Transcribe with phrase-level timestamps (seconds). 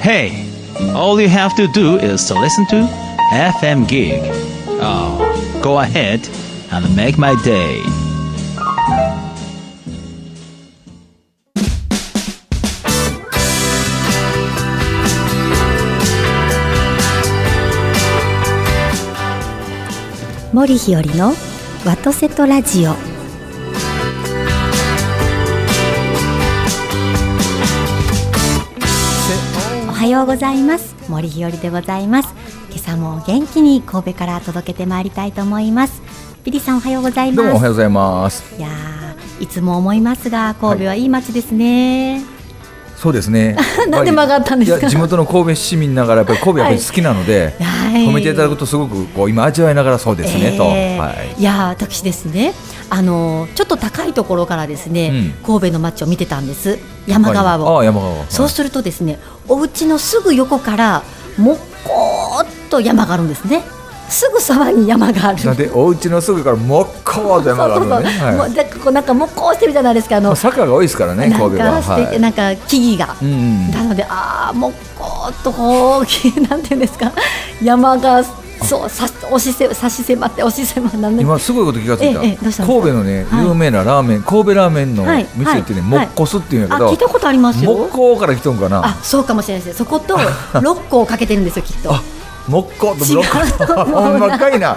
[0.00, 0.48] Hey,
[0.94, 2.86] all you have to do is to listen to
[3.32, 4.20] FM Gig.
[4.80, 6.28] Oh, go ahead
[6.70, 7.82] and make my day.
[20.52, 21.34] Mori Hiori no
[21.84, 22.12] Wato
[22.46, 23.13] Radio.
[30.14, 30.94] ようございます。
[31.08, 32.28] 森日和でございます。
[32.70, 36.02] 今朝も元気に神戸から届けてまいりたいと思います。
[36.44, 37.36] ビリさんおはようございます。
[37.36, 38.56] どうもおはようございます。
[38.56, 42.22] いやーいつも思いますが神戸はいい街ですね、
[42.96, 43.56] そうですね。
[43.90, 44.88] なんで曲がったんですか？
[44.88, 48.06] 地元の神戸市民ながらやっぱり神戸やっぱり好きなので、はい。
[48.06, 50.64] 褒めていただくとすごくこう今味わいながらそうですね、と。
[50.66, 50.98] えー。
[50.98, 51.34] はい。
[51.40, 52.54] いやー私ですね
[52.90, 58.30] あのちょっと高いところからですね、うん神戸の街を見てたんです山川を、はい山川。
[58.30, 61.02] そうするとですねお家のすぐ横から
[61.38, 63.62] もっこーっと山があるんですね
[64.08, 68.10] すぐそばに山があるなんでお家のすぐからもっこーと山があるのね。
[68.18, 68.50] もはい。
[68.52, 71.80] うだこうなんかもっこーしてるじゃないですかあのまあ坂が多いですからね神戸は。
[71.82, 72.20] はい。
[72.20, 73.70] なんか木々が、うんうん。
[73.70, 76.04] なのでああもっこーっとこう
[76.48, 77.12] なんていうんですか
[77.62, 78.22] 山が
[78.64, 82.20] そうさ押しせ差し迫って押し迫ってなんで今すごいこと気がついた。
[82.64, 83.46] 神戸のねはい。
[83.46, 85.90] 有名なラーメン神戸ラーメンのはい店ってねはい。
[85.90, 87.74] もっこすっていうんやけどあ聞い、たことありますよ。
[87.74, 88.84] もっから来とんかな？
[88.84, 90.16] あそうかもしれないですそこと
[90.62, 91.92] 六個をかけてるんですよきっと。
[91.94, 92.02] あ
[92.48, 94.76] もっこ違うと思うなほんまかいな。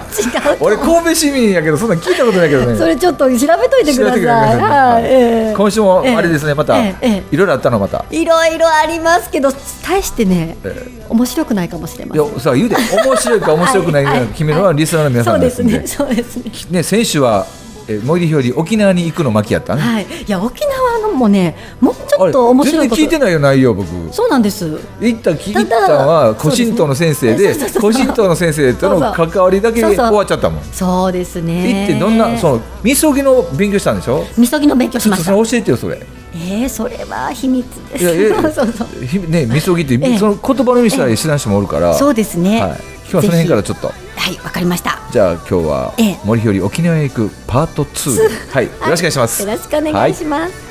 [0.59, 2.77] 俺神戸市民やけどそんなん聞いたことないけどね。
[2.77, 4.25] それちょっと調べといてください。
[4.25, 6.95] はい、ええ今週もあれですね、またい
[7.31, 8.05] ろいろあったのまた。
[8.09, 9.51] いろいろありますけど、
[9.85, 12.25] 大してね、え面白くないかもしれません。
[12.25, 15.63] いやさあ言うで面白いか面白くないか決めるのはリスナーの皆さそうんでです。
[15.63, 16.51] ね、そうですね。
[16.71, 17.45] ね先週は
[17.87, 19.81] え森ひより沖縄に行くの巻やったね。
[19.81, 23.01] はい、いや、沖縄のもね、もうちょっと面白いこと。
[23.01, 23.87] 全然聞いてないよ内容僕。
[24.11, 24.79] そうなんです。
[24.99, 30.63] 行った聞いたは古神道の先生で古神道の先生との関わりだけで終わっちゃったもん。
[30.63, 31.87] そうですね。
[31.87, 34.25] 行ってどんなそのみそぎの勉強したんでしょ？
[34.37, 35.31] みそぎの勉強しました。
[35.31, 35.99] 教えてよそれ。
[36.35, 38.03] ええそれは秘密です。
[38.03, 41.93] いやいや そうそうねみそぎって、ええその言葉の意味さえ知らん人もおるから。
[41.95, 42.61] そうですね。
[42.61, 42.96] はい。
[43.09, 43.87] 今日はその辺からちょっと。
[43.87, 44.99] はい、わかりました。
[45.11, 50.67] じゃあ今日はええ森ひより沖縄へ行くパート2はいよろしくお願いしますよろしくお願いします。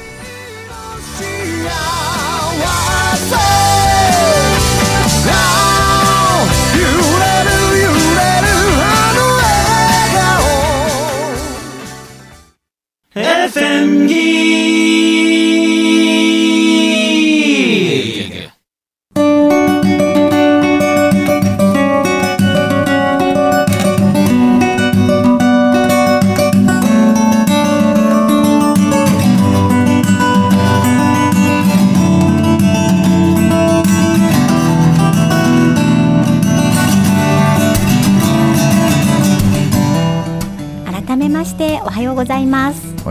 [13.17, 14.66] FM Gig.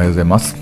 [0.05, 0.55] ようございます。
[0.55, 0.61] は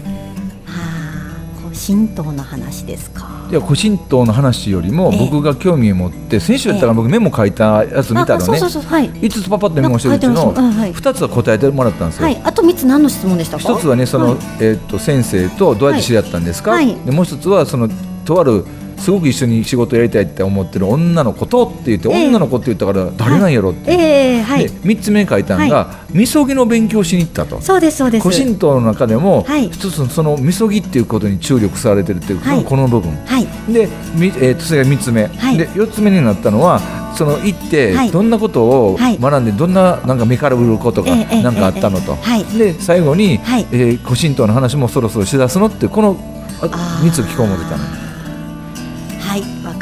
[1.71, 3.31] あ、神道の話ですか？
[3.51, 5.19] では古神道の話よりもええ。
[5.29, 8.35] 僕が興味を持って先週やったら僕メモ書いたやつ見たらね。
[8.37, 9.09] あそうそうそうはい。
[9.11, 10.93] 5つパパッとメモしてるうちのなんか書いてますうんはい。
[10.93, 12.23] 2つは答えてもらったんですよ。
[12.25, 12.41] はい。
[12.43, 14.37] あと三つ何の質問でしたか？1つはねそのはい。
[14.61, 16.71] えーと先生とどうやって知り合ったんですか？
[16.71, 16.95] はい。
[16.95, 17.89] でもう1つはその
[18.25, 18.65] とある
[19.03, 22.27] すごく一緒に仕事やりたいって思ってる女の子とって言ってええ。
[22.29, 23.91] 女の子って言ったから誰なんやろって。
[23.91, 24.63] ええはい。
[24.63, 24.69] で。
[24.69, 27.59] 3つ目に書いたのがみそぎの勉強しに行ったと。
[27.59, 28.27] そうですそうです。
[28.27, 29.67] 古神道の中でもはい。
[29.67, 32.63] 一つのそのみそぎっていうことに注力されてるっていうはい。
[32.63, 33.11] この部分。
[33.25, 33.47] はい。
[33.71, 35.57] で、みえーとそれが3つ目、はい。
[35.57, 36.79] で4つ目になったのは
[37.17, 38.11] その行ってはい。
[38.11, 39.17] どんなことをはい。
[39.19, 42.45] 学んでどんななんか目からうることがなんかあったのと、はい。
[42.57, 43.67] で最後に、はい。
[43.71, 46.17] えー古神道の話もそろそろしだすのってこの
[46.61, 47.07] ああー。
[47.07, 47.83] 3つ聞こう思ってたの、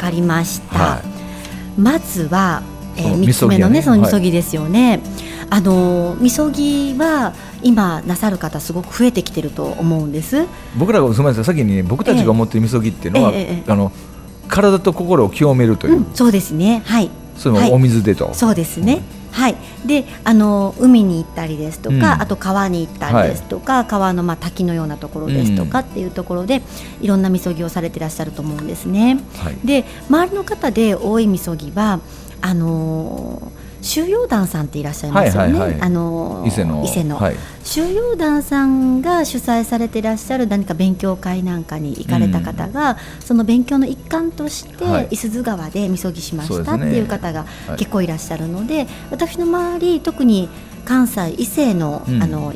[0.02, 0.78] かりました。
[0.78, 1.02] は
[1.78, 2.62] まずは、
[2.96, 5.00] えー、その三つ目のねみそぎやねそのみそぎですよね。
[5.48, 10.46] あのみそぎは今なさる方すごく増えてきてると思うんです。
[10.76, 13.92] 僕らがすみません先にね僕たちが思ってるみそぎっていうのは、ええええええあの
[14.48, 16.82] 体と心を清めるという、うん、そうですね。
[16.84, 17.10] はい。
[17.34, 18.32] はいそれもお水でと。
[18.34, 19.02] そうですね。
[19.32, 19.56] はい、
[19.86, 26.60] であの海に行ったりですとか、うんあと川に行ったりですとか、川のまあ滝のようなところですとかっていうところで、
[27.00, 29.18] いろんなみそぎをされてらっしゃると思うんですね。
[29.36, 32.00] はいで周りの方で多いみそぎは
[32.42, 35.52] あのー収容団さんっていらっしゃいますよね。
[35.52, 35.80] はいはいはい。
[35.82, 36.84] あのー伊勢の。
[36.84, 37.36] 伊勢の、はい。
[37.64, 45.08] 収容団さんが主催されていらっしゃる何か勉強会なんかに行かれた方が、その勉強の一環として、はい。
[45.10, 47.78] 伊豆川でみそぎしましたっていう方がはい。
[47.78, 50.48] 結構いらっしゃるので、私の周り特に
[50.84, 52.22] 関西伊勢の,、うん。
[52.22, 52.54] あの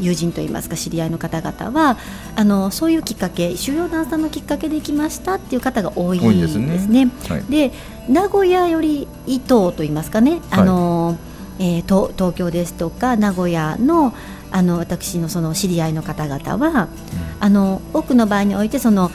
[0.00, 1.98] 友人といいますか知り合いの方々は
[2.36, 6.66] あのそういうきっかけ収容段差のきっかけで行きましたっていう方が多いんですね。
[6.66, 7.10] ですね。
[7.28, 7.44] はい。
[7.44, 7.72] で
[8.08, 11.18] 名古屋より伊東といいますかね、あの
[11.58, 14.14] えー東東京ですとか名古屋の
[14.50, 16.88] あの私のその知り合いの方々は、
[17.38, 19.10] あの多くの場合においてその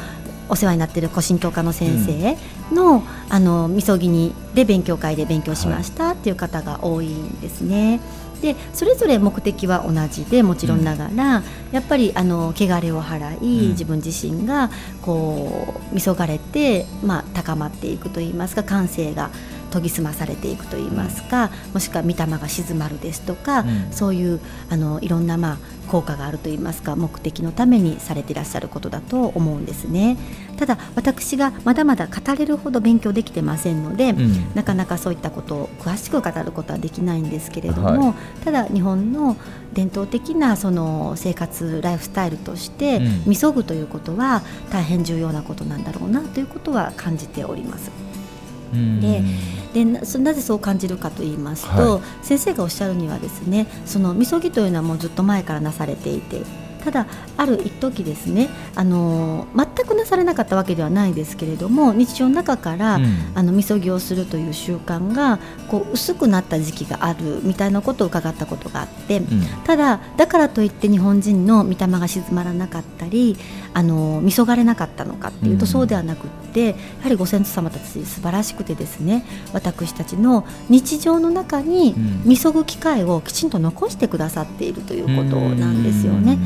[0.49, 2.37] お世話になっている古神道科の先生
[2.75, 7.99] の,、あのみそぎにで勉強会で勉強しましたっていう方が多いんですね。
[8.43, 13.69] でそれぞれ目的は同じでもちろんながら、やっぱりあの汚れを払い、うん。
[13.69, 14.69] 自分自身が
[15.01, 19.29] こうみそがれて、まあ、高まっていくといいますか感性が
[19.71, 23.87] 研ぎ澄まされていくといいますか、もしくは御霊が静まるですとか、うん。
[23.91, 25.57] そういうあのいろんな、まあ、
[25.87, 30.17] 効果があるといいますか目的のためにされていらっしゃることだと思うんですね。
[30.57, 38.13] ただ私がまだまだ語れるほど勉強できてませんので、うんなかなかそういったことを詳しく語ることはできないんですけれども、はい
[38.43, 39.37] ただ日本の
[39.73, 44.41] 伝統的なその生活ライフスタイルとして、うんみそぐということは
[44.71, 48.02] 大変重要なことなんだろうなということは感じております。
[48.73, 49.01] うん。
[49.01, 49.23] で
[49.73, 56.43] でなぜそう感じるかと言いますと、は先生がおっしゃるにはですねそのみそぎというのはもうずっと前からなされていて
[56.83, 63.13] ただある一時ですねあの全くなされなかったわけではないですけれども日常の中から、うん。
[63.35, 69.41] あのみそぎをするという習慣がこう薄くなった時期があるみたいなことを伺ったことがあって、うん。
[69.65, 73.37] ただだからといって日本人の御霊が静まらなかったり
[73.73, 75.67] あのみそがれなかったのかっていうと、うん。
[75.67, 82.21] そうではなくってやはりご先祖様たち素晴らしくてですね私たちの日常の中にうん。
[82.25, 86.37] みそぐ機会をきちんと残してくださっているということなんですよね。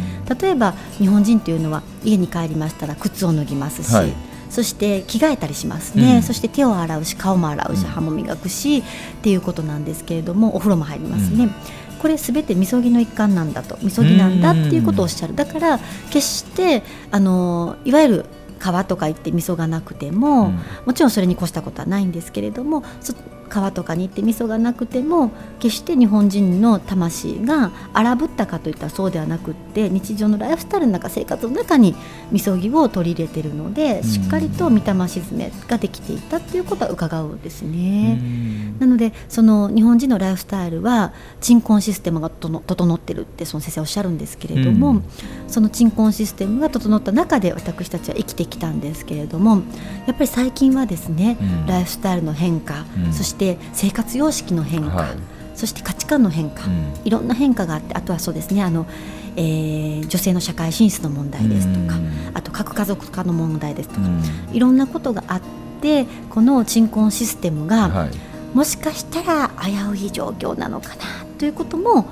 [0.41, 4.13] 例えば日本人というのは家に帰りましたら靴を脱ぎますし、はい。
[4.49, 6.23] そして着替えたりしますね、うん。
[6.23, 7.87] そして手を洗うし顔も洗うしうん。
[7.89, 8.83] 歯も磨くし、っ
[9.21, 11.49] ていうことなんですけれどもお風呂も入りますね、
[11.97, 13.77] これすべてみそぎの一環なんだと。
[13.81, 15.35] みそぎなんだっていうことをおっしゃる。
[15.35, 15.79] だから
[16.09, 18.25] 決してあのいわゆる
[18.59, 20.59] 川とか行ってみそがなくても、うん。
[20.85, 23.13] もちろんそれに越したことはないんですけれどもそ
[23.47, 31.95] 川とかに行って味噌がなくても決して日本人の魂が荒ぶったかといったらそうではなくって日常のライフスタイルの中生活の中に
[32.31, 34.03] みそぎを取り入れているので、うん。
[34.03, 38.19] しっかりと御霊沈めができていたっていうことは伺うんですね。
[38.21, 38.79] うん。
[38.79, 45.03] なのでその日本人のライフスタイルは鎮魂システムが整ってるってその先生おっしゃるんですけれども、うん。
[45.47, 49.61] その鎮魂システムが整った中で私たちは生きてきたんですけれども
[50.05, 51.65] やっぱり最近はですね、うん。
[51.65, 53.13] ライフスタイルの変化、うん。
[53.13, 55.09] そして生活様式の変化、はい。
[55.55, 56.93] そして価値観の変化、うん。
[57.03, 58.87] いろんな変化があってあとはそうですねあの、
[59.35, 62.31] えー女性の社会進出の問題ですとか、うん。
[62.33, 64.21] あと核家族化の問題ですとか、うん。
[64.55, 65.41] いろんなことがあっ
[65.81, 68.11] てこの鎮魂システムが、はい。
[68.55, 71.03] もしかしたら危うい状況なのかな
[71.37, 72.05] ということも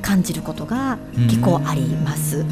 [0.00, 2.46] 感じることが結構あります。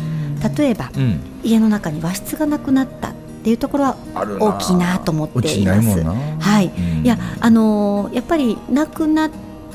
[0.56, 1.20] 例えばうん。
[1.42, 6.00] 家の中に和室がなくなったっていうところは大きいなと思っています。
[6.00, 6.67] いはい。
[6.67, 7.05] うん。
[7.05, 9.31] いやあのーやっぱりなくなっ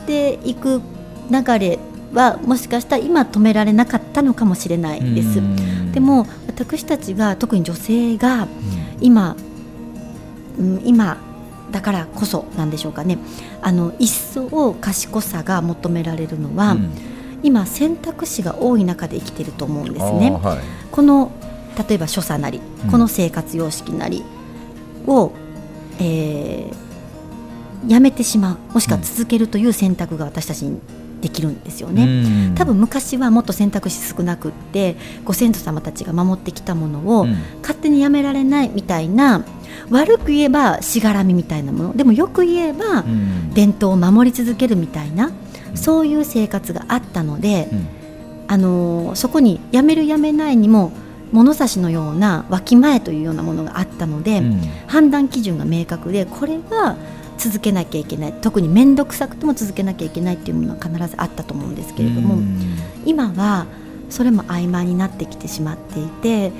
[0.06, 0.82] ていく
[1.32, 1.80] 流れ
[2.14, 5.40] はもしかしたら今止められなかったのかもしれないです。
[5.40, 5.92] うん。
[5.92, 8.48] でも私たちが特に女性がうん。
[9.00, 9.36] 今、
[10.60, 11.18] うん、今
[11.72, 13.18] だからこそなんでしょうかね。
[13.62, 16.92] あの一層賢さが求められるのは、うん。
[17.44, 20.32] 今選択肢が多い中で生きてると思うんですね。
[20.32, 20.60] はい。
[20.92, 21.32] この
[21.78, 22.92] 例えば所作なりうん。
[22.92, 24.24] この生活様式なり
[25.08, 25.32] を、
[26.00, 26.84] えー
[27.88, 30.80] やめてしまうもしくは続けるという選択が私たちに
[31.20, 32.04] できるんですよね。
[32.04, 32.56] うん。
[32.56, 37.36] 多分昔はもっと選択肢少なくってご先祖様たちが守ってきたものを、うん。
[37.62, 39.46] 勝手にやめられないみたいな
[39.90, 41.94] 悪く言えばしがらみみたいなもの。
[41.96, 43.54] でもよく言えば、うん。
[43.54, 45.32] 伝統を守り続けるみたいな
[45.76, 47.88] そういう生活があったので、うん。
[48.48, 50.92] あのーそこにやめるやめないにも
[51.34, 54.62] 物差しのようなわきまえというようなものがあったので、うん。
[54.88, 56.96] 判断基準が明確でこれは
[57.38, 58.34] 続けなきゃいけない。
[58.34, 62.78] 特に面倒くさくても続けなきゃいけないっていうものは必ずあったと思うんですけれども、うん。
[63.06, 63.66] 今は
[64.10, 66.52] それも曖昧になってきてしまっていて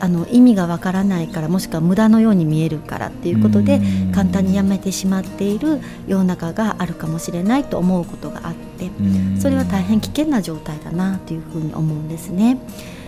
[0.00, 4.12] あの意味がわからないからもしくは無駄のように見えるからっていうことでうん。
[4.12, 9.40] 簡単にやめてしまっている世の中があるかもしれないと思うことがあってうん。
[9.40, 12.58] それは大変危険な状態だなというふうに思うんですね。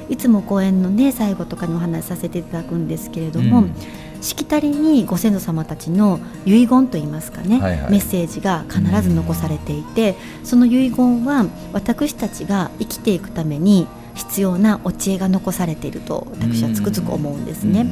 [0.08, 3.74] いつも講演のね最後とかにお話しさせていただくんですけれども、うん。
[4.20, 7.90] しきたりにご先祖様たちの遺言といいますかね、はいはい。
[7.90, 17.86] メッセージが必ず残されていて、その遺言は私たちが生きていくために必要なお知恵が残されていると私はつくづく思うんですね。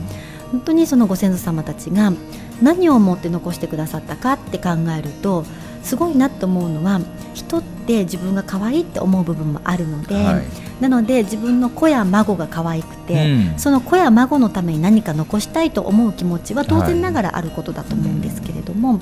[0.53, 2.13] 本当にそのご先祖様たちが
[2.63, 5.45] 何を思って残してくださったかって考えると
[5.83, 7.01] すごいなと思うのは
[7.35, 10.45] 人って自分が可愛いって思う部分もあるので、はい
[10.83, 13.59] なので自分の子や孫が可愛くて、うん。
[13.59, 18.99] その子や孫のために何か残したいと思う気持ちは当然ながらあることだと思うんですけれども、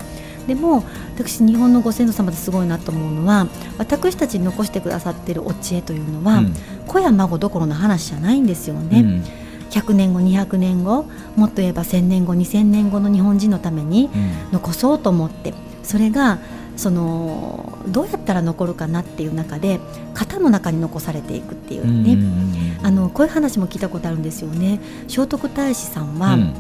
[0.47, 0.85] でも
[1.17, 3.47] 私日本のご先祖様ですごいなと思うのは
[3.79, 6.55] 私たちに残してくださっているお知恵というのは、うん。
[6.87, 9.01] 子や孫どころの話じゃないんですよね。
[9.01, 9.25] うん。
[9.71, 14.53] 100年後200年後もっと言えば1000年後2000年後の日本人のためにうん。
[14.53, 16.39] 残そうと思ってそれが
[16.81, 19.79] そのどうやったら残るかなっていう中で
[20.15, 22.51] 型の中に残されていくっていううんね、うん
[22.83, 24.81] あのこういう話も聞いたことあるんですよね。
[25.07, 26.55] 聖徳太子さんは、うん。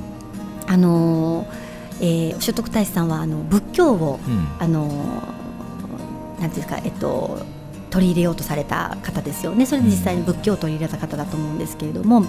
[0.67, 1.47] あの
[2.01, 4.49] えー聖徳太子さんはあの仏教をうん。
[4.59, 4.87] あの
[6.39, 7.39] なんていうんですかえっと
[7.89, 9.65] 取り入れようとされた方ですよね。
[9.65, 12.23] それで実際に仏教を取り入れた方だと思うんですけれども、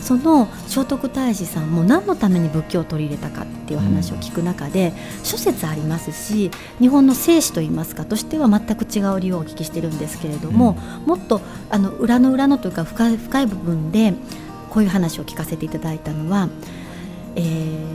[0.00, 10.74] その聖徳太子さんも何のために仏教を取り入れたかっていう話を聞く中で、諸説ありますし日本の聖史といいますかとしては全く違う理由をお聞きしてるんですけれども、
[11.06, 14.14] もっとあの裏の裏のというか深い深い部分で
[14.70, 16.48] こういう話を聞かせていただいたのは、
[17.34, 17.86] えー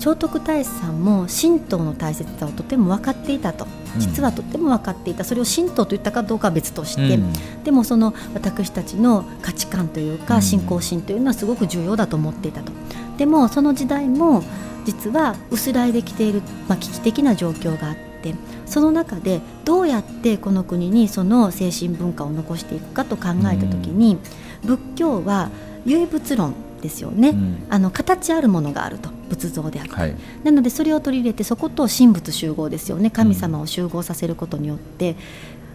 [0.00, 3.66] 聖徳太子さんも神道の大切さをとても分かっていたと。
[3.66, 5.24] うん実はとても分かっていた。
[5.24, 7.32] それを神道と言ったかどうかは別として、うん。
[7.64, 10.42] でもその私たちの価値観というかうん。
[10.42, 12.72] 信仰心というのはすごく重要だと思っていたと。
[13.18, 14.42] でもその時代も
[14.84, 24.18] 実は薄らいできている、まあ、危機的な状況があってその中でどうやってこの国にその精神文化を残していくかと考えた時に、
[24.64, 25.50] 仏教は
[25.84, 27.66] 唯物論ですよね、うん。
[27.68, 30.16] あの形あるものがあると仏像であったりはい。
[30.44, 33.10] なのでそれを取り入れてそこと神仏集合ですよね。
[33.10, 35.16] 神様を集合させることによって、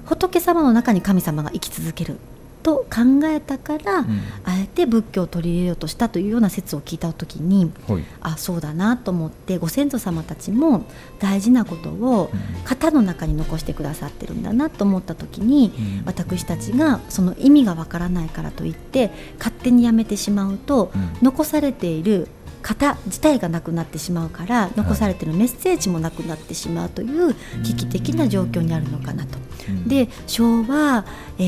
[0.06, 2.18] 仏様の中に神様が生き続ける
[2.66, 4.22] と考えたから、うん。
[4.44, 8.04] あえて仏教を取り入れようとしたというような説を聞いた時にはい。
[8.22, 10.86] あそうだなと思ってご先祖様たちも
[11.20, 12.32] 大事なことを
[12.64, 16.06] 型の中に残してくださってるんだなと思った時に、うん。
[16.06, 21.12] 私たちがその意味がわからないからといって勝手にやめてしまうと、うん。
[21.22, 22.28] 残されている
[22.64, 29.45] 型自体がなくなってしまうから残されているメッセージもなくなってしまうという危機的な状況にあるのかなと。
[29.70, 29.88] うん。
[29.88, 31.06] で昭和、
[31.38, 31.44] え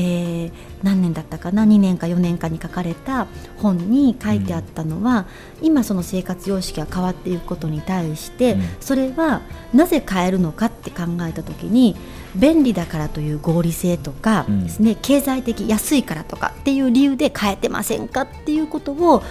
[0.46, 5.26] ー何年だったかな2年か4年かに書かれた本に書いてあったのは、
[5.60, 8.62] 今その生活様式が変わっていくことに対して、うん。
[8.80, 9.42] それは
[9.74, 11.96] なぜ変えるのかって考えた時に
[12.36, 19.22] 便利だからという合理性とかうんですね、経済的安いからとかっていう理由で変えてませんかっていうことを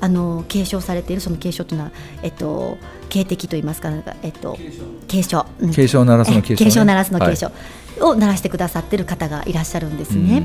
[0.00, 2.76] あの継承されているその継承というのは、えっと、
[3.08, 4.58] 警的といいますかなんか、えっと、
[5.08, 5.72] 継承、うん。
[5.72, 6.62] 警鐘を鳴らすの警鐘ね。
[6.62, 7.46] え継承鳴らすの継承。
[7.46, 10.42] はいを鳴らしてくださってる方がいらっしゃるんですね。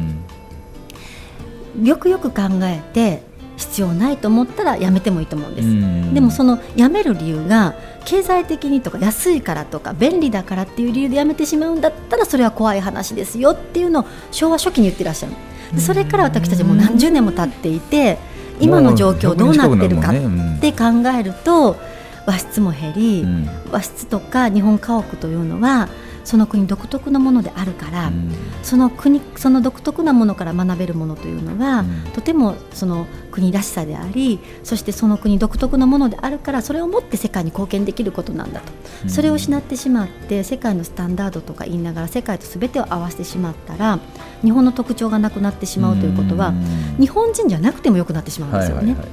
[1.84, 3.24] よくよく考えて
[3.58, 5.68] 必要ないと思ったらやめてもいいと思うんです。
[5.68, 6.14] うん。
[6.14, 15.34] でもそのやめる理由が経済的にとか安いからとか便利だからっていう理由でやめてしまうんだったらそれは怖い話ですよっていうのを昭和初期に言ってらっしゃる。
[15.74, 18.18] でそれから私たちもう何十年も経っていて
[18.60, 21.78] 今の状況どうなってるかって考えると
[22.26, 23.50] 和室も減り、うん。
[23.72, 25.88] 和室とか日本家屋というのは
[26.24, 28.32] その国独特のものであるから、うん。
[28.64, 32.12] その国その独特なものから学べるものというのは、うん。
[32.14, 38.72] とてもその国らしさでありそしてその国独特のものであるからそれをもって世界に貢献できることなんだと、
[39.04, 39.10] うん。
[39.10, 44.00] それを失ってしまって世界のスタンダードとか言いながら世界と全てを合わせてしまったら
[44.42, 46.54] 日本の特徴がなくなってしまうということは、
[47.00, 48.82] 日本人じゃなくてもよくなってしまうんですよね。
[48.82, 49.08] はいはいはい。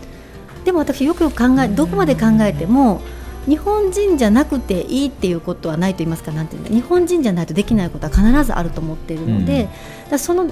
[0.64, 3.00] でも私よくよく考えどこまで考えても
[3.46, 9.68] 日本人じゃなくていいっていうことはないと言いますかなんていう日本人じゃないとできないことは必ずあると思っているので、
[10.10, 10.18] うん。
[10.18, 10.50] その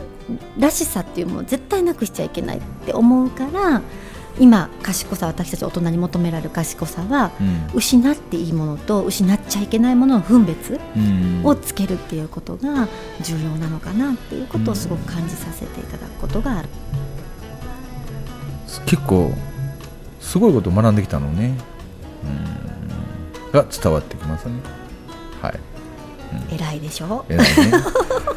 [0.58, 3.82] らしさっていうものを絶対なくしちゃいけないって思うから
[4.38, 7.70] 今賢さ私たち大人に求められる賢さはうん。
[7.74, 11.42] 失っていいものと失っちゃいけないものの分別うん。
[11.44, 12.88] をつけるっていうことが
[13.22, 16.68] 重要なのかなっていうことをすごく感じさせていただくことがある。
[18.86, 19.32] 結構
[20.20, 21.75] すごいことを学んできたのね、うん、
[23.52, 24.54] が伝わってきますね。
[25.40, 25.54] はい。
[26.52, 27.24] 偉いでしょ？
[27.28, 27.44] 偉いね。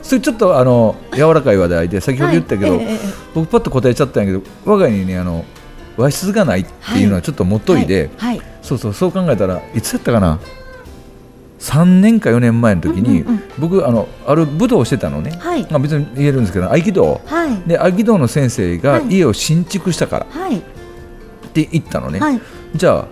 [0.01, 2.85] それちょっとあの柔らかい話題で先ほど言ったけど、はい。
[2.85, 2.99] え
[3.33, 5.43] 僕パッと答えちゃったんやけど我が家にねあの
[5.97, 8.37] 和室がないっていうのはちょっともっといで、はい。
[8.37, 8.47] はい。
[8.61, 10.39] そうそうそう考えたらいつやったかな
[11.59, 13.43] ？3年か4年前の時に、うんうんうん。
[13.59, 15.63] 僕あのある武道をしてたのね、はい。
[15.63, 17.19] まあ、別に言えるんですけど合気道。
[17.25, 17.67] はい。
[17.67, 19.07] で合気道の先生がはい。
[19.07, 20.27] 家を新築したから。
[20.29, 20.59] はい。
[20.59, 20.61] っ
[21.51, 22.39] て言ったのね、はい。
[22.75, 23.07] じゃあ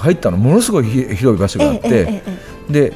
[0.00, 2.22] 入ったのものすごいひ広い場所があって、
[2.68, 2.92] で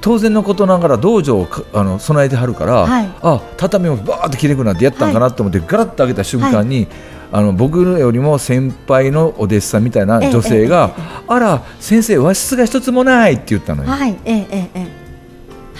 [0.00, 3.08] 当然のことながら道場をかあの備えてはるから、はい。
[3.22, 6.88] あ畳をバーってきれいくなってやったんかなと思って、ガラッと開けた瞬間に、
[7.30, 13.90] あの僕よりも先輩のお弟子さんみたいな女性が、ええあら先生和室が一つもないって言ったのよ。
[13.90, 14.86] はいええええええ。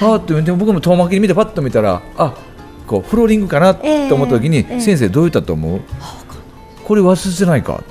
[0.00, 2.34] あーってでも僕も遠巻きに見てパッと見たらあ
[2.86, 5.80] こうフローリングかなって思った時に、ええ先生どう言ったと思う？
[6.84, 7.84] これ和室じゃないかって。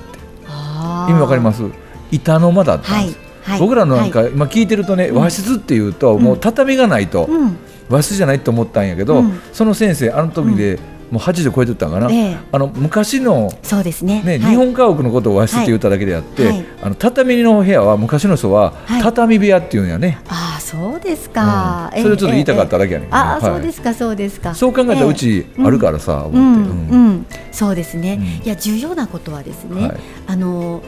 [1.09, 1.88] 意味わかりますす？
[2.11, 4.31] 板の間だったんです、はい、僕らのなんか、はい。
[4.31, 5.15] 今聞いてるとね、うん。
[5.21, 7.57] 和室っていうともう畳がないと、うん。
[7.89, 9.41] 和室じゃないと思ったんやけど、うん。
[9.53, 10.79] その先生あの時で
[11.11, 12.37] もう80超えてたんかな、ええ。
[12.51, 14.21] あの昔のそうですね。
[14.21, 14.39] ね、はい。
[14.39, 16.57] 日本家屋のことを和室って言っただけであって、はい。
[16.57, 19.01] はいあの畳の部屋は昔の人ははい。
[19.01, 22.01] 畳部屋っていうんやね、ああそうですか、うん。
[22.03, 23.41] それをちょっと言いたかっただけやねんけどああ、はい。
[23.41, 24.53] そうですかそうですか。
[24.55, 26.89] そう考えたらうちあるからさ、うん、思って、うん。
[26.91, 27.25] うん。
[27.51, 28.45] そうですね、うん。
[28.45, 29.97] いや重要なことはですね、はい。
[30.27, 30.81] あの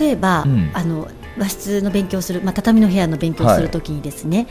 [0.00, 0.70] 例えば、うん。
[0.74, 4.48] あの和室の勉強する、まあ、畳の部屋の勉強をするときにですね、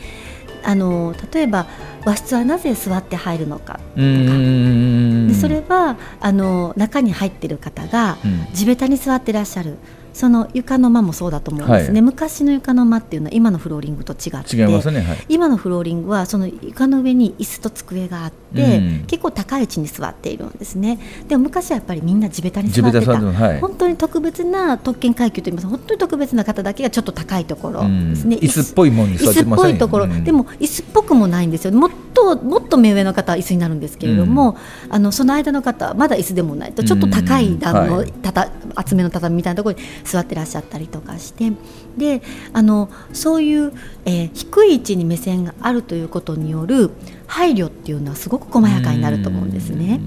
[0.64, 1.66] あの例えば
[2.04, 5.28] 和室はなぜ座って入るのかうーん。
[5.28, 8.46] でそれはあの中に入ってる方がうん。
[8.54, 9.76] 地べたに座ってらっしゃる
[10.12, 12.02] その床の間もそうだと思うんですね、はい。
[12.02, 15.00] 昔の床の間っていうのは今のフローリングと違って違いますね。
[15.00, 15.18] はい。
[15.28, 19.04] 今のフローリングはその床の上に椅子と机があって、うん。
[19.06, 20.98] 結構高い位置に座っているんですね。
[21.28, 23.12] でも昔はやっぱりみんな地べたに座ってた。
[23.12, 23.60] はい。
[23.60, 28.44] 本当に特別な特権階級といいますか本当に特別な方だけがちょっと高いところですね、うん。
[28.44, 29.72] 椅子っぽいもんに座椅子っってましたね。
[29.72, 30.24] ぽいところ、うん。
[30.24, 31.72] でも椅子っぽくもないんですよ。
[31.72, 31.90] もっ
[32.20, 34.56] ともっと目上の方は椅子になるんですけれども、
[34.88, 38.12] あのその間の方はまだ椅子でもないとちょっと高いうん段の、はい。
[38.12, 41.52] たた厚めの畳みたいなところに座ってらっしゃったりとかして
[41.96, 42.22] で
[42.52, 43.72] あのそういう、
[44.04, 46.90] えー低い位置に目線があるということによる
[47.30, 50.00] 配慮っていうのはすごく細やかになると思うんですね。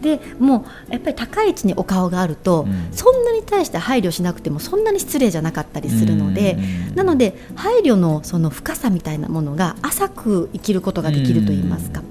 [0.00, 6.56] でもうやっぱり高い位置にお顔があると、うんそんなに対して配慮しなくてもそんなに失礼じゃなかったりするので、
[6.88, 12.02] うんなので配慮のその深さみたいなものが浅く生きることができるといいますか。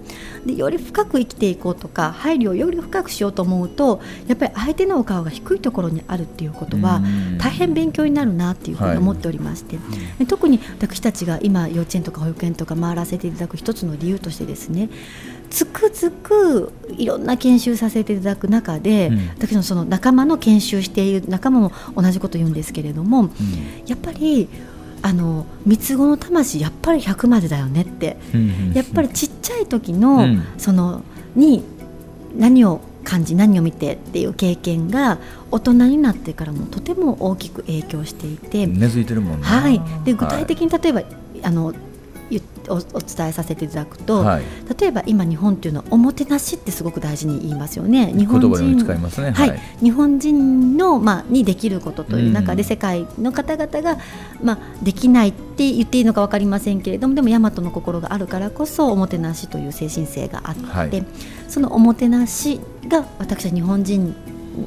[0.49, 7.37] でより深く生きていこうとか配慮をより深くしようと思うとやっぱり相手のお顔が低いところにあるっていうことはうん。
[7.37, 9.77] 大変勉強になるなっていうふうに思っておりまして、
[10.17, 14.89] で特に私たちが今幼稚園とか保育園とか回らせていただく一つの理由としてですね
[15.49, 19.29] つくづくいろんな研修させていただく中で、うん。
[19.29, 23.29] 私のその仲間の研修している仲間も同じこと言うんですけれども
[23.85, 24.49] やっぱり
[25.01, 28.17] あの三つ子の魂やっぱり100までだよねって。
[28.33, 30.43] うんやっぱりちっちゃい時の、うん。
[30.57, 31.03] その
[31.35, 31.63] に
[32.37, 35.17] 何を感じ何を見てっていう経験が
[35.51, 41.01] 大人になってからもとても大きく影響していて、根付いてるもんねはい、で具体的に例えば、
[41.43, 41.88] あのゆ
[42.69, 44.43] おお伝えさせていただくと、はい。
[44.79, 48.13] 例えば今日本っていうのはおもてなしってすごく大事に言いますよね。
[48.15, 49.31] 日本人使いますね。
[49.31, 49.49] はい。
[49.49, 49.59] はい。
[49.81, 52.67] 日本人の、まあ、にできることという中で、うん。
[52.67, 53.97] 世界の方々が、
[54.43, 61.05] まあ、できないって言っていいのか分かりませんけれどもでも大和の心があるからこそおもてなしという精神性があって、はい。
[61.47, 64.15] そのおもてなしが私は日本人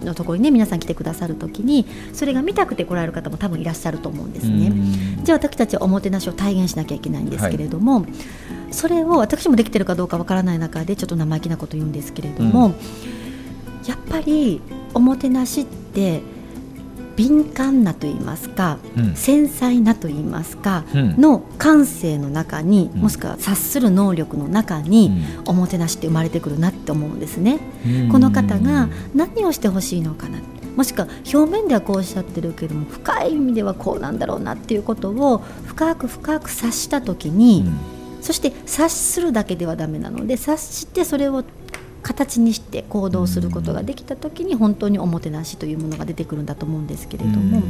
[0.04, 4.68] のところにね皆さん来てくださるときにそれが見たくて来られる方も多分いらっしゃると思うんですね。
[4.68, 5.24] うん。
[5.24, 8.06] じゃあ私たちはおもてなしを体現しなきゃいけないんですけれども、
[8.70, 12.74] それを私もできてるかどうかわからない中でちょっと生意気なこと言うんですけれども、うん。
[13.86, 14.60] やっぱり
[14.94, 16.22] おもてなしって
[17.16, 19.14] 敏感なと言いますか、うん。
[19.14, 21.20] 繊細なと言いますか、うん。
[21.20, 23.02] の感性の中に、うん。
[23.02, 25.50] もしくは察する能力の中に、うん。
[25.50, 27.60] おもてなしって生まれてくるなって思うんですね。
[27.86, 28.08] うん。
[28.08, 30.38] この方が何をしてほしいのかな
[30.76, 37.64] もしくは表面ではこうおっしゃってるけども深い意味ではこうなんだろうなっていうことを深く深く察した時に、
[38.22, 41.44] そして察するだけではダメなので察してそれを
[42.02, 47.62] 形にして行動することができた時に本当におもてなしというものが出てくるんだと思うんですけれども、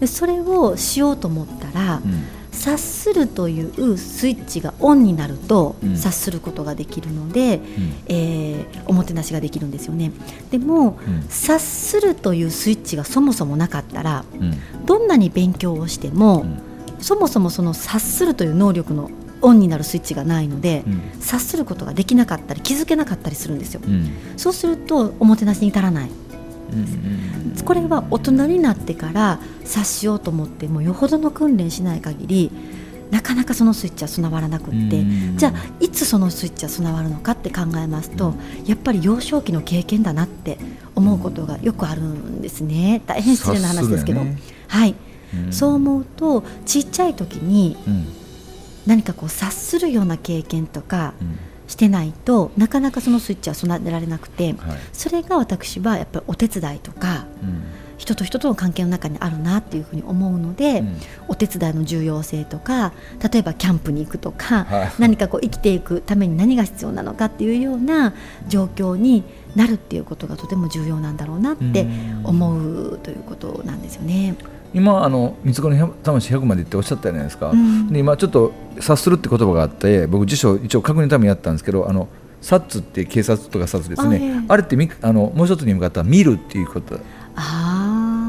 [0.00, 2.24] でそれをしようと思ったら、うん。
[2.52, 5.94] 察するというスイッチがオンになると、うん。
[5.96, 7.62] 察することができるので、うん。
[8.06, 10.12] えーおもてなしができるんですよね。
[10.50, 11.22] でも、うん。
[11.28, 14.86] 察するというスイッチがそもそもなかったらうん。
[14.86, 16.44] どんなに勉強をしても、
[17.00, 19.10] そもそもその察するという能力の
[19.44, 21.02] オンになるスイッチがないので、うん。
[21.20, 24.10] 察することができなかったり気づけなかったりするんですよ、うん。
[24.36, 26.08] そうするとおもてなしに至らない。
[26.08, 32.50] うんこれは大人になってから察しようと思ってもよほどの訓練しない限り
[33.10, 35.36] なかなかそのスイッチは備わらなくって、うん。
[35.36, 38.34] じゃあいつそのスイッチは備わるのかって考えますと、
[38.66, 40.58] やっぱり幼少期の経験だなって
[40.94, 43.02] 思うことがよくあるんですね。
[43.06, 44.38] 大変失礼な話ですけど、ね。
[44.68, 44.94] はい、
[45.46, 45.52] うん。
[45.52, 48.06] そう思うとちっちゃい時にうん
[48.86, 51.38] 何かこう察するような経験とかうん。
[51.66, 54.78] してないとなかなかそのスイッチは備えられなくて、はい。
[54.92, 57.62] それが私はやっぱりお手伝いとかうん。
[57.96, 60.96] 人と人との関係の中にあるなっていうふうに思うので、うん。
[61.28, 62.92] お手伝いの重要性とか
[63.32, 64.92] 例えばキャンプに行くとか、はい。
[64.98, 68.12] 何かこう生きていくために何が必要なのかっていうような
[68.46, 69.24] 状況に
[69.56, 72.20] なるっていうことがとても重要なんだろうなってうん。
[72.26, 74.34] 思うということなんですよね。
[74.74, 77.92] 今あの三つ子の魂100までっておっしゃったじゃないですか、うん。
[77.92, 82.08] で今ちょっと察するって言葉があって僕辞書一応確認のためにやったんですけどあの
[82.40, 84.16] サッツって警察とかサッツですね。
[84.16, 84.44] あええ。
[84.48, 86.98] あれってみあのもう一つに向かったら見るっていうこと。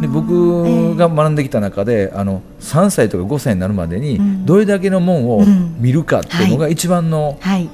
[0.02, 4.46] で僕が学んできた中で、あの3歳とか5歳になるまでにうん。
[4.46, 5.76] どれだけのもんをうん。
[5.80, 7.70] 見るかっていうのが一番のはいはい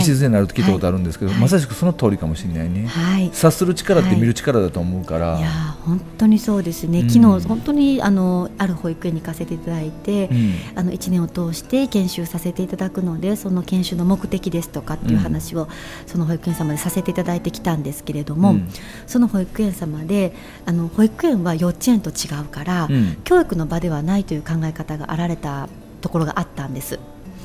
[0.00, 1.40] 礎になると聞いたことあるんですけど、はい。
[1.40, 3.26] まさしくその通りかもしれないね、はい。
[3.28, 5.42] 察する力って見る力だと思うから、い。
[5.42, 7.10] やー本当にそうですね、うん。
[7.10, 10.54] 昨日本当にあのある保育園に行かせていただいて、うん。
[10.76, 15.68] あの1年を通して研修させていただくのでその研修の目的ですとかっていう話を、
[16.06, 18.68] その保育園様でさせていただいてきたんですけれども、うん。
[19.06, 20.34] その保育園様で
[20.66, 23.16] あの保育園は幼稚園と違うから、うん。
[23.24, 25.68] 教育の場ではないという考え方があられた
[26.00, 26.98] ところがあったんです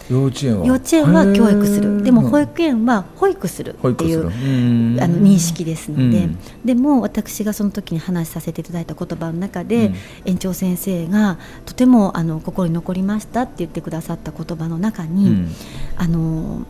[0.09, 0.65] 幼稚園は？
[0.65, 2.03] 幼稚園は教育する。
[2.03, 6.37] でも保園育園は保育するっていううんあの認識ですので、うん。
[6.63, 9.95] でも私がその時に話させていただいた言葉の中で、うん。
[10.25, 15.51] 園長先生がとてもあの心に残りましたって言ってくださった言葉の中に、うん。
[15.97, 16.65] あの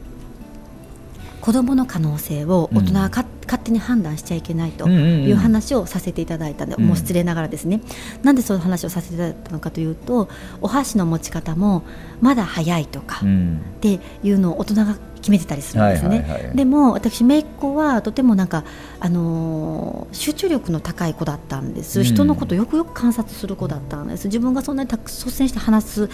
[1.47, 6.87] 子どもの可能性を大人がか、勝手に判断しちゃいけないという話をさせていただいたんで、うん。
[6.87, 7.79] もう失礼ながらですね。
[8.21, 10.27] なんでその話をさせていただいたのかというと
[10.59, 11.83] お箸の持ち方も
[12.19, 13.61] まだ早いとか、うん。
[13.77, 16.09] っていうのを大人が決めてたりするんですね。
[16.09, 16.55] はいはいはい。
[16.55, 18.63] でも私姪っ子はとてもなんか、
[18.99, 22.05] あのー集中力の高い子だったんです、うん。
[22.05, 24.27] 人のことをよくよく観察する子だったんです。
[24.27, 26.09] 自分がそんなにたく率先して話す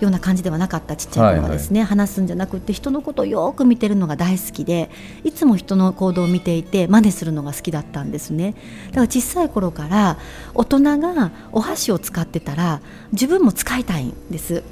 [0.00, 4.90] ような感じではなかったちっちゃい頃はですね、話すんじゃなくて人のことをよく見てるのが大好きで
[5.24, 8.54] いつも人の行動を見ていて真似するのが好きだったんですね。
[8.88, 10.18] だから小さい頃から
[10.54, 14.62] 大人がお箸を使ってたら自分も使いたいんです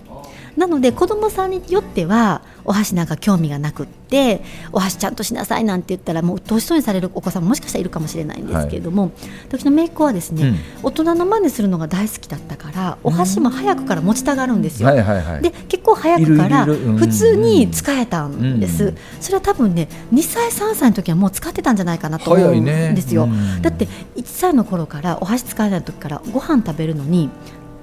[0.57, 4.42] なので子供さんによってはお箸なんか興味がなくって
[4.73, 9.12] お箸ちゃんとしなさいなんて言ったらもう鬱陶しそうにされるお子さんももしかしたらいるかもしれないんですけれども、
[9.49, 14.88] 私の姪っ子はですね、大人の真似するのが大好きだったからお箸も早くから持ちたがるんですよ。
[14.88, 15.42] はいはいはい。
[15.42, 27.31] で結構早くから普通に使えたんです、うんそれは多分ね2歳3歳の時はもう使ってたんじゃないかなと思うんですよ、うんだって1歳の頃からお箸使えない時からご飯食べるのに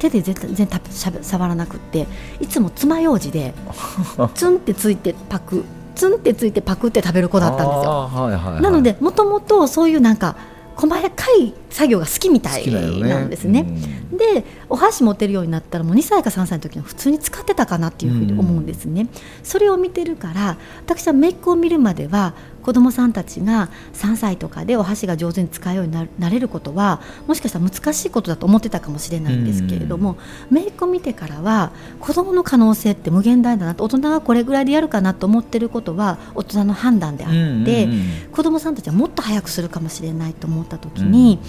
[0.10, 2.08] 手で全然たしゃべ触らなくって
[2.40, 3.54] いつも爪楊枝で
[4.36, 5.64] ツンってついてパク
[5.96, 10.36] ツンってついてパクって食べる子だったんですよはいはいはいなのでもともとそういうなんか
[10.76, 11.08] 細か
[11.40, 12.68] い作業が好きみたい
[13.02, 13.66] なんですね。
[13.68, 19.08] うんでお箸持てるようになったらもう2歳か3歳の時に普通に使ってたかなっていうふうに思うんですね。
[19.42, 30.18] それを見てるから私は姪っ子を見るまでは子どもさんたちが3歳とかでお箸が上手に使うようにななれることはもしかしたら難しいことだと思ってたかもしれないんですけれども
[30.50, 37.32] 姪っ子見てからは子どもの可能性って無限大だなと大人がこれぐらいでやるかなと思ってることは大人の判断であっ
[37.66, 37.88] て。
[38.32, 41.40] 子どもさんたちはもっと早くするかもしれないと思った時に、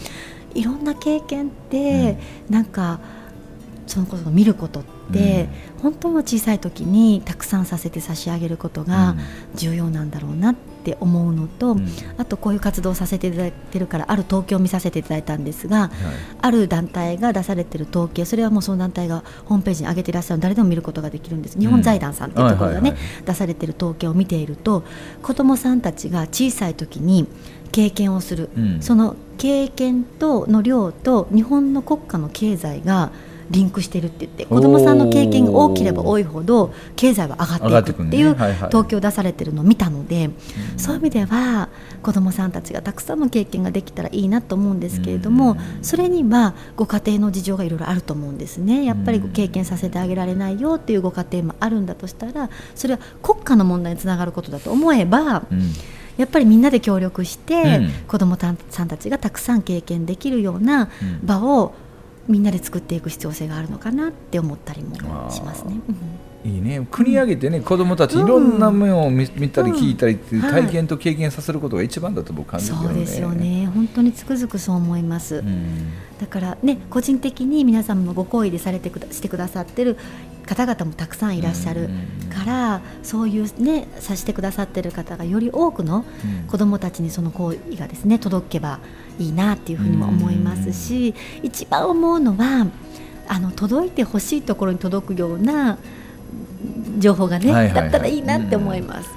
[0.54, 3.00] いろんな経験って、なんか
[3.86, 5.48] そのことを見ることって、
[5.82, 9.14] 本当に小さい時にたくさんさせて差し上げることが
[9.54, 11.88] 重要なんだろうなって思うのと、うん。
[12.16, 15.90] あとこういう活動をさせていただいてるからある統計を見させていただいたんですが、はい。
[16.40, 21.58] ある団体が出されている統計それはもうその団体がホームページに上げていらっしゃる誰でも見ることができるんです。
[21.58, 24.84] 日本財団さんっていうところがね、出されている統計を見ていると
[25.22, 27.26] 子どもさんたちが小さい時に
[27.72, 28.82] 経験をする、うん。
[28.82, 33.10] その経験との量と日本の国家の経済が
[33.50, 38.44] リンクしてるって言って子どもさんの経験が大きれば多いほど経済は上がっていくっていう上がってくるね。
[38.44, 40.30] はいはい統計を出されてるのを見たので、
[40.76, 41.68] そういう意味では
[42.02, 48.84] 子どもさんたちがたくさんの経験ができたらいいなと思うんですけれども、それにはご家庭の事情がいろいろあると思うんですね。
[48.84, 55.72] やっぱり経験させてあげられないよっていうご家庭もあるんだとしたらそれは国家の問題につながることだと思えば、うん。
[56.16, 57.90] やっぱりみんなで協力して、うん。
[58.06, 58.52] 子どもさ
[58.84, 61.26] んたちがたくさん経験できるようなうん。
[61.26, 61.74] 場を
[62.28, 64.94] みんなで作っていく必要性があるのかなって思ったりも
[65.30, 65.80] しますね。
[65.88, 66.50] うん。
[66.50, 66.86] いいね。
[66.90, 72.94] 国挙げてね、子供たちいろんな面を見見たり聞いたりっていう体験と経験させることが一番だと僕感じるけどね。
[72.94, 73.66] そうですよね。
[73.74, 75.90] 本当につくづくそう思います、うん。
[76.20, 79.96] だからね個人的に皆様のご好意でされてくだしてくださってる
[80.44, 81.88] 方々もたくさんいらっしゃる
[82.28, 86.46] から、そういうねさしてくださってる方がより多くのうん。
[86.46, 88.80] 子どもたちにその行為がですね届けば
[89.18, 92.66] いいなっていうふうにも思いますし、一番思うのは
[93.28, 95.78] あの届いてほしいところに届くような
[96.98, 97.82] 情報がね、はいはいはい。
[97.82, 99.08] だったらいいなって思います。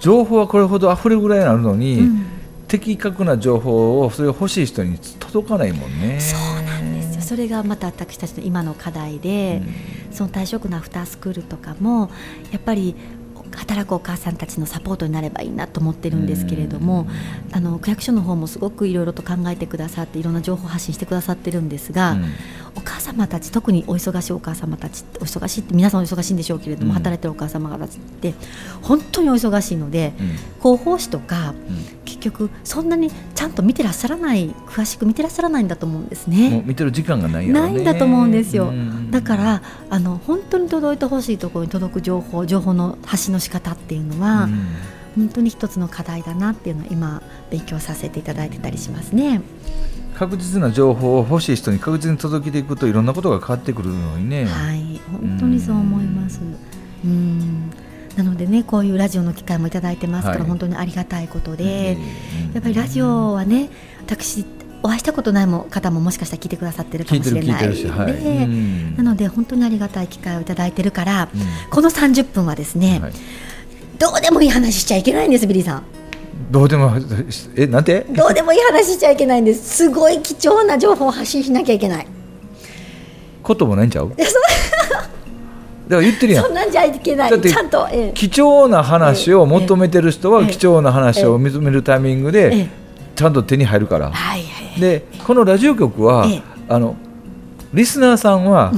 [0.00, 2.26] 情報はこれほど溢れるぐらいあるのに、うん。
[2.68, 6.18] 的確な情報をそれを欲しい人に届かないもんね。
[6.20, 7.22] そうなんですよ。
[7.22, 9.60] それがまた私たちの今の課題で、
[10.08, 10.14] うん。
[10.14, 12.10] その退職のアフタースクールとかも
[12.50, 12.94] やっぱり
[13.56, 17.06] 働くお母さんたちのサポートになればいいなと思ってるんですけれども、
[17.52, 22.24] あの区役所の方もすごくいろいろと考えてくださっていろんな情報発信してくださってるんですが、うん。
[22.74, 26.94] お母様たち特にお忙しいお母様たちお忙しいって皆さんお忙しいんでしょうけれども、うん。
[26.94, 28.34] 働いてるお母様たちって
[28.80, 30.26] 本当にお忙しいので、うん。
[30.60, 31.54] 広報誌とか
[32.01, 36.62] 結局そんなにちゃんと見てらっしゃらない詳しく見てらっしゃらないんだと思うんですもうね。
[36.66, 37.52] 見てる時間がないね。
[37.52, 38.68] ないんだと思うんですよ。
[38.68, 44.66] うんだからあの本当に届いてほしいところに届く情報情報の発信の仕方っていうのは、うん。
[45.16, 49.42] 本当に一つの課題だなっていうのを今勉強させていただいてたりしますね。
[50.14, 56.40] 確実な情報を欲しい人に確実に届けていくといろんなことが変わってくるのにね、はい、本当にそう思います。
[57.04, 57.70] うん、
[58.16, 60.48] なのでね、こういうラジオの機会もいただいてますから、はい。
[60.48, 61.96] 本当にありがたいことうんで、
[62.54, 63.70] やっぱりラジオはね、
[64.00, 64.44] 私
[64.82, 67.52] お会いしたことないも方ももしかしたら聞いてくださってるかもしれない。
[67.52, 68.96] のてるし、はい。
[68.96, 71.40] なので本当にありがたい機会をいただいてるから、うん。
[71.70, 73.12] この30分はですね、はい。
[73.98, 75.84] どうでもいい話しちゃいけないんです、ビリーさん。
[76.50, 76.92] どうでも
[77.56, 78.00] えなんて？
[78.10, 79.76] どうでもいい話しちゃいけないんです。
[79.76, 82.06] すごい貴重な情報を発信しなきゃいけない。
[83.42, 84.12] こともないんちゃう？
[85.88, 86.44] だから言ってるやん。
[86.44, 87.40] そんなんじゃいけない。
[87.40, 88.12] ちゃんと、ええ。
[88.14, 90.46] 貴重な話を求めてる人はええ。
[90.48, 92.68] 貴重な話を認めるタイミングえでえ
[93.14, 94.10] ちゃんと手に入るから。
[94.10, 94.80] はいはい。
[94.80, 96.42] でこのラジオ局は、ええ。
[96.68, 96.96] あの
[97.74, 98.72] リスナーさんは、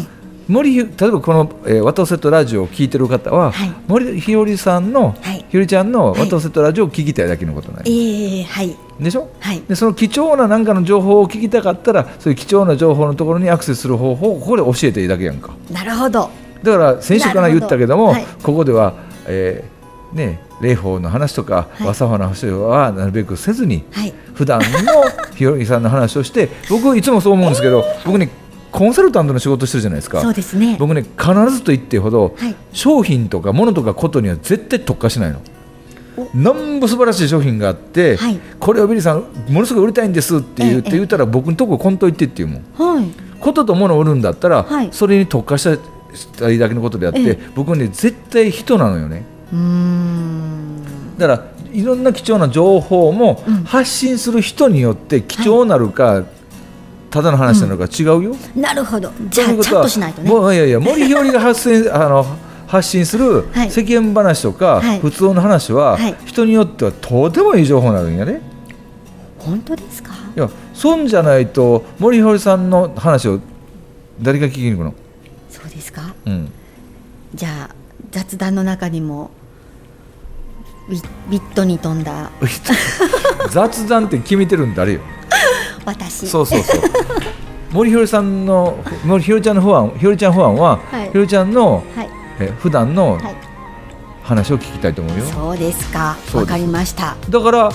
[0.47, 3.73] 森ひ例えばこの「えー、ワトセットラジオ」を聞いてる方は、はい。
[3.88, 5.45] 森ひよりさんの、はい。
[5.49, 6.21] ひよりちゃんの「はい。
[6.21, 8.77] ワトセットラジオ」を聞きたいだけのことない、ええはい。
[9.01, 9.29] でしょ？
[9.40, 9.62] はい。
[9.69, 15.51] でその貴重な何かの情報を聞きたかったらそういう貴重な情報のところにアクセスする方法をここで教えていいだけやんか。
[15.73, 16.29] なるほど。
[16.64, 18.27] だから先週から言ったけどもはい。
[18.42, 18.94] ここでは、
[19.27, 21.87] えーね、霊法の話とか、はい。
[21.87, 24.12] 和作法の話はなるべくせずにはい。
[24.35, 24.66] 普段の
[25.37, 28.31] ひよりさんの話をして僕いつもそう思うんですけど、僕ね
[28.72, 30.20] コンサルタントの仕事してるじゃないですか。
[30.20, 30.77] そうですね。
[30.81, 32.57] 僕ね必ずと言ってほど、はい。
[32.72, 35.40] 商品とか物とかことには絶対特化しないの。
[36.35, 38.38] なんぼ素晴らしい商品があって、はい。
[38.59, 42.94] これをビリーさんものすごい売りたいんですって言ってええ言ったら僕のとここんといてっていうもん。
[42.96, 43.05] はい。
[43.38, 44.88] ことと物を売るんだったら、はい。
[44.90, 45.77] それに特化した
[46.14, 47.38] したいだけのことであって、ええ。
[47.55, 49.24] 僕ね絶対人なのよね。
[51.18, 53.55] だからいろんな貴重な情報もうん。
[53.64, 56.24] 発信する人によって貴重なるか、
[57.11, 59.11] ただの話なのか違うよ、なるほど。
[59.29, 60.31] じゃあちゃんとしないとね。
[60.31, 62.27] もういやいや 森ひよりが発信 あの
[62.66, 63.70] 発信するはい。
[63.70, 65.00] 世間話とか、はい。
[65.00, 66.14] 普通の話は、はい。
[66.24, 68.40] 人によってはとてもいい情報になるんやね。
[69.38, 70.12] 本当ですか？
[70.37, 73.38] いや損じゃないと森ひよりさんの話を
[74.20, 74.94] 誰が聞きに行くの、
[75.62, 76.14] そうですか？
[76.27, 76.53] うん、
[77.35, 77.75] じゃあ
[78.11, 79.31] 雑談の中にも
[80.88, 82.31] ビビットに飛んだ
[83.51, 85.01] 雑談って決めてるん誰よ
[85.85, 86.27] 私。
[86.29, 86.81] そうそうそう
[87.73, 92.09] 森ひよりさんの森ひよりちゃんの不安ひよりちゃん不安は、はいひよりちゃんのはい
[92.40, 93.35] え普段のはい。
[94.23, 96.17] 話を聞きたいと思うよ、そうですか。
[96.33, 97.14] わかりました。
[97.29, 97.71] だから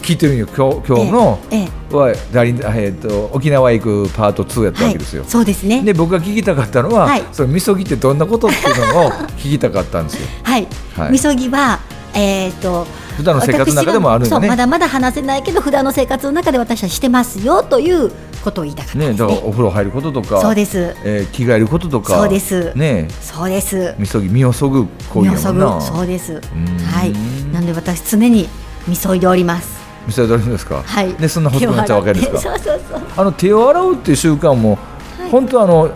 [0.00, 5.82] 聞いてるんよ今日今日の、ええええはダリンえー、と沖縄行くパート2やったわけですよ、そうですね。
[5.82, 10.66] で僕が聞きたかったのは、はいそのみそぎってどんなことっていうのを聞きたかったんですよはい。
[10.96, 11.80] はいみそぎは
[12.14, 12.86] えっ、と。
[13.16, 18.10] 普段の生活の中でもあるんだねまだまだ話せないけど普段の生活の中で私はしてますよという
[18.42, 19.08] ことを言いたかったね。
[19.08, 20.96] ねだからお風呂入ることとかそうです。
[21.04, 23.94] えー着替えることとかそうですねそうです。
[23.98, 26.32] みそぎ身をそぐ行為やもんなそうです。
[26.32, 27.12] んはい。
[27.52, 28.48] なんで私常に
[28.86, 29.80] みそいでおります。
[30.06, 31.12] みそぎどれるんですか、はい。
[31.14, 32.38] でそんなことになっちゃうわけですか？
[32.38, 33.02] そうそうそう。
[33.16, 34.70] あの手を洗うっていう習慣も、
[35.18, 35.90] はい本当あの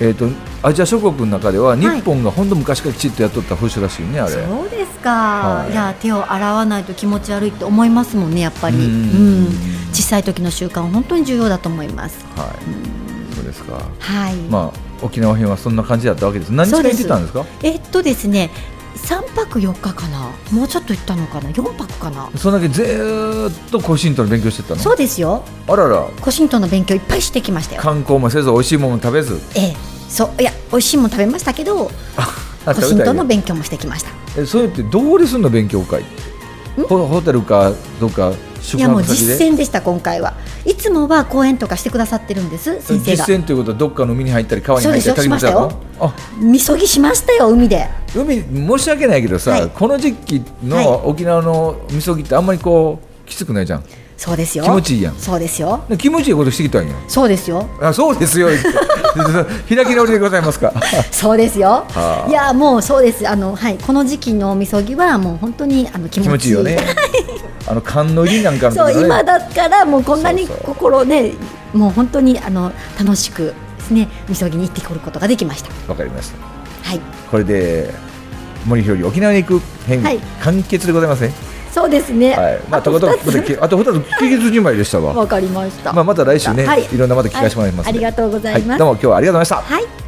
[0.00, 0.28] えっ、と
[0.62, 4.32] アジア諸国の中では日はい本が本当昔からきちっとやっとった風習らしいねあれ。
[4.32, 9.48] そうですか、はいい、や手を洗わないと気持ち悪いって思いますもんねやっぱりううんん
[9.92, 13.34] 小さい時の習慣は本当に重要だと思いますはい。
[13.34, 13.74] そうですか。
[13.98, 16.50] はい、まあ沖縄編はそんな感じだったわけです。
[16.52, 17.44] 何日間行ってたんですか？
[17.62, 18.50] えっとですね
[19.04, 20.30] 3泊4日かな？
[20.52, 22.30] もうちょっと行ったのかな？4泊かな？
[22.36, 24.80] そんだけずーっとコシントの勉強してたの？
[24.80, 26.02] そうですよあらら。
[26.20, 29.40] コシントンの勉強いっぱいしてきましたよ観光もせず美味しいものも食べず？
[29.56, 29.76] ええ
[30.08, 31.90] そういや美味しいもの食べましたけど
[32.66, 36.02] あコシントンの勉強もしてきましたえそうやってどうですんの勉強会？
[36.02, 36.27] って。
[36.86, 39.02] ホホテルかどっか宿いやもう。
[39.02, 40.34] 実践でした今回は。
[40.64, 43.24] いつもは講演とかしてくださってるんです先生が。
[43.24, 45.60] 実践ということはどっかの海に入ったり川に入ったりそうですよ滝に
[45.98, 47.88] 入ったみそぎしましたよ海で。
[48.14, 49.68] 海申し訳ないけどさ、はい。
[49.68, 50.84] この時期はい。
[50.84, 53.84] の沖縄のみそぎってあんまりこうきつくないじゃん
[54.18, 54.64] そうですよ。
[54.64, 55.14] 気持ちいいやん。
[55.16, 55.84] そうですよ。
[55.88, 57.66] で気持ちいいことしてきたんよそうですよ。
[57.80, 58.48] あそうですよ。
[59.68, 60.72] 開き直りでございますか。
[61.12, 61.86] そうですよ。
[61.88, 62.28] はあ。
[62.28, 63.26] いやもうそうです。
[63.28, 63.78] あのはい。
[63.78, 66.54] この時期のみそぎはもう本当にあの気気持ちいい。
[66.56, 66.94] 持ちいいよね。
[67.68, 71.32] あの寒の入りなんかそう今だからもうこんなに心ね
[71.72, 75.70] もう本当にあの楽しくですねみそぎに行ってくることができました。
[75.86, 76.32] わかりまし
[76.82, 76.88] た。
[76.90, 77.00] はい。
[77.30, 77.94] これで
[78.64, 80.18] 森ひより沖縄に行く編、はい。
[80.42, 81.32] 完結でございますね
[81.70, 82.34] そうですね。
[82.34, 83.88] はい、まあ、とことん、あと二つ
[84.20, 85.12] 聞き辻枚でしたわ。
[85.14, 85.92] わかりました。
[85.92, 89.74] まあ、また来週ね、はいいろんなまた聞かせてもらいますんで、はいありがとうございますはどうも今日はありがとうございました。
[89.74, 90.07] はい。